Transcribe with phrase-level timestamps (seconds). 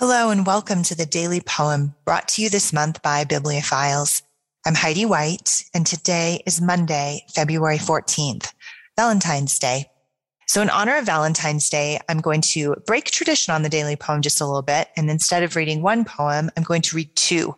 [0.00, 4.22] Hello, and welcome to the Daily Poem brought to you this month by Bibliophiles.
[4.66, 8.50] I'm Heidi White, and today is Monday, February 14th,
[8.96, 9.90] Valentine's Day.
[10.46, 14.22] So, in honor of Valentine's Day, I'm going to break tradition on the Daily Poem
[14.22, 14.88] just a little bit.
[14.96, 17.54] And instead of reading one poem, I'm going to read two.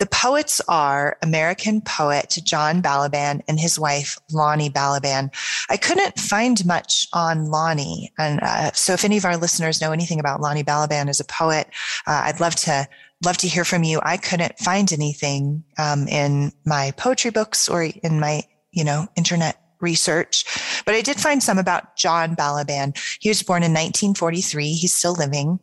[0.00, 5.30] The poets are American poet John Balaban and his wife, Lonnie Balaban.
[5.68, 8.10] I couldn't find much on Lonnie.
[8.18, 11.24] And uh, so if any of our listeners know anything about Lonnie Balaban as a
[11.24, 11.68] poet,
[12.06, 12.88] uh, I'd love to
[13.22, 14.00] love to hear from you.
[14.02, 19.60] I couldn't find anything um, in my poetry books or in my, you know, internet
[19.80, 20.44] research,
[20.84, 22.98] but I did find some about John Balaban.
[23.20, 24.72] He was born in 1943.
[24.72, 25.60] He's still living.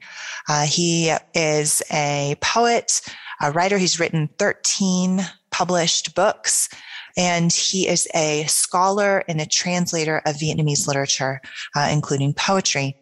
[0.47, 3.01] Uh, he is a poet,
[3.41, 3.77] a writer.
[3.77, 5.21] He's written 13
[5.51, 6.69] published books.
[7.15, 11.41] And he is a scholar and a translator of Vietnamese literature,
[11.75, 12.95] uh, including poetry.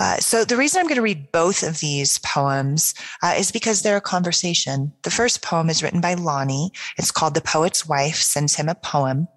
[0.00, 3.82] Uh, so the reason I'm going to read both of these poems uh, is because
[3.82, 4.92] they're a conversation.
[5.02, 6.72] The first poem is written by Lonnie.
[6.96, 9.28] It's called "The Poet's Wife Sends Him a Poem,"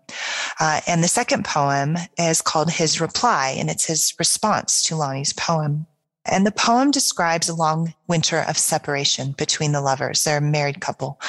[0.61, 5.33] uh, and the second poem is called "His Reply," and it's his response to Lonnie's
[5.33, 5.85] poem.
[6.25, 10.23] And the poem describes a long winter of separation between the lovers.
[10.23, 11.19] They're a married couple.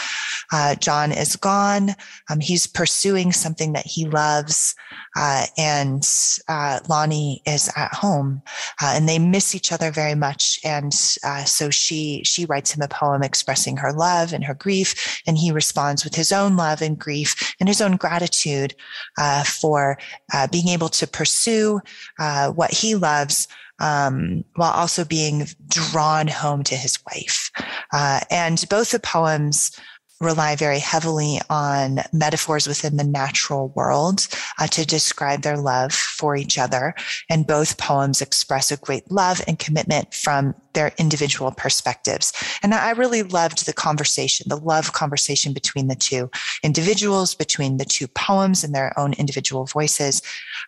[0.52, 1.90] Uh, John is gone.
[2.28, 4.74] Um, he's pursuing something that he loves.
[5.16, 6.08] Uh, and
[6.48, 8.42] uh, Lonnie is at home.
[8.82, 10.58] Uh, and they miss each other very much.
[10.64, 10.92] And
[11.24, 15.22] uh, so she, she writes him a poem expressing her love and her grief.
[15.26, 18.74] And he responds with his own love and grief and his own gratitude
[19.18, 19.98] uh, for
[20.50, 21.80] being able to pursue
[22.54, 23.48] what he loves
[23.80, 27.50] um, while also being drawn home to his wife.
[27.92, 29.70] Uh, and both the poems
[30.24, 34.26] rely very heavily on metaphors within the natural world
[34.58, 36.94] uh, to describe their love for each other.
[37.28, 42.32] And both poems express a great love and commitment from their individual perspectives.
[42.62, 46.30] And I really loved the conversation, the love conversation between the two
[46.62, 50.20] individuals, between the two poems and their own individual voices.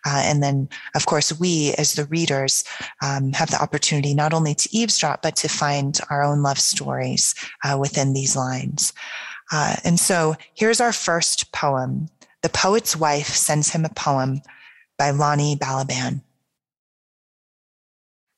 [0.05, 2.63] Uh, and then, of course, we as the readers
[3.01, 7.35] um, have the opportunity not only to eavesdrop, but to find our own love stories
[7.63, 8.93] uh, within these lines.
[9.51, 12.07] Uh, and so here's our first poem.
[12.43, 14.41] The Poet's Wife Sends Him a Poem
[14.97, 16.21] by Lonnie Balaban.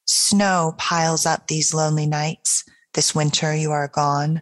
[0.05, 2.63] Snow piles up these lonely nights.
[2.93, 4.41] This winter you are gone.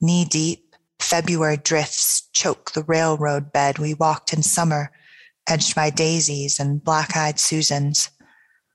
[0.00, 4.92] Knee deep, February drifts choke the railroad bed we walked in summer,
[5.48, 8.10] edged by daisies and black eyed Susans.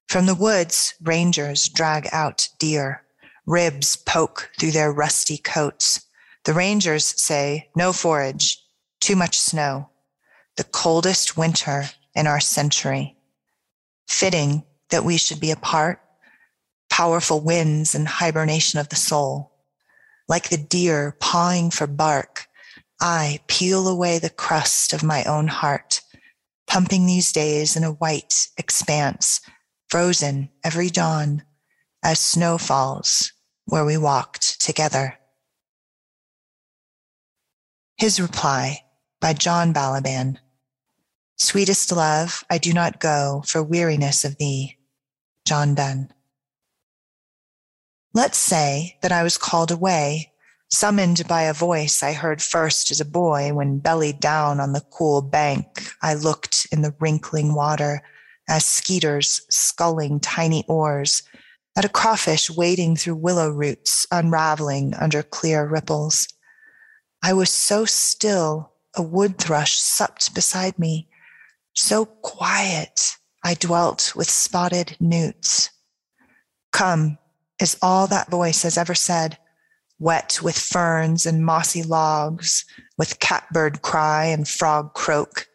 [0.09, 3.03] From the woods, rangers drag out deer.
[3.45, 6.05] Ribs poke through their rusty coats.
[6.47, 8.63] The rangers say no forage,
[9.02, 9.90] too much snow,
[10.56, 13.18] the coldest winter in our century.
[14.08, 16.00] Fitting that we should be apart,
[16.90, 19.52] powerful winds and hibernation of the soul.
[20.30, 22.47] Like the deer pawing for bark,
[23.02, 26.00] I peel away the crust of my own heart,
[26.66, 29.41] pumping these days in a white expanse,
[29.90, 31.44] frozen every dawn
[32.02, 33.34] as snow falls
[33.66, 35.19] where we walked together.
[37.97, 38.84] His Reply
[39.19, 40.38] by John Balaban.
[41.35, 44.78] Sweetest love, I do not go for weariness of thee.
[45.46, 46.13] John Donne.
[48.13, 50.31] Let's say that I was called away,
[50.69, 54.85] summoned by a voice I heard first as a boy when bellied down on the
[54.91, 55.66] cool bank.
[56.03, 58.03] I looked in the wrinkling water
[58.47, 61.24] as skeeters sculling tiny oars
[61.75, 66.28] at a crawfish wading through willow roots, unraveling under clear ripples.
[67.23, 71.08] I was so still, a wood thrush supped beside me.
[71.73, 75.69] So quiet, I dwelt with spotted newts.
[76.72, 77.17] Come
[77.59, 79.37] is all that voice has ever said,
[79.99, 82.66] wet with ferns and mossy logs,
[82.97, 85.47] with catbird cry and frog croak.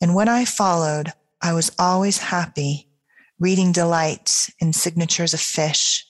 [0.00, 2.88] And when I followed, I was always happy,
[3.38, 6.04] reading delight in signatures of fish,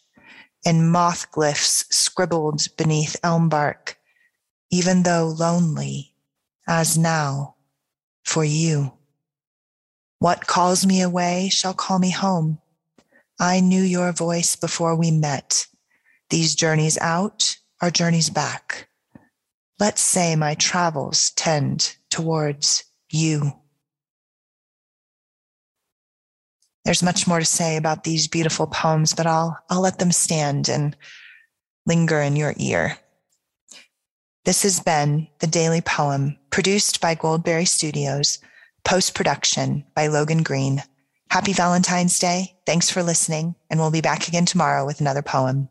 [0.65, 3.99] in moth glyphs scribbled beneath elm bark
[4.73, 6.15] even though lonely,
[6.67, 7.55] as now,
[8.25, 8.91] for you.
[10.19, 12.59] What calls me away shall call me home.
[13.39, 15.67] I knew your voice before we met.
[16.31, 18.89] These journeys out are journeys back.
[19.79, 23.53] Let's say my travels tend towards you.
[26.85, 30.69] There's much more to say about these beautiful poems, but I'll, I'll let them stand
[30.69, 30.97] and
[31.85, 32.97] linger in your ear.
[34.45, 38.41] This has been the Daily Poem, produced by Goldberry Studios,
[38.85, 40.83] post production by Logan Green.
[41.31, 42.57] Happy Valentine's Day.
[42.67, 45.69] Thanks for listening, and we'll be back again tomorrow with another poem.